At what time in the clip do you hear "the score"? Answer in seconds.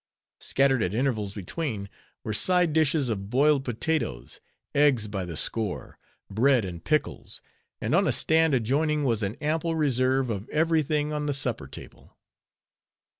5.25-5.99